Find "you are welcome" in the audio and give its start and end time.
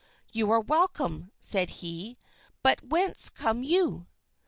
0.33-1.29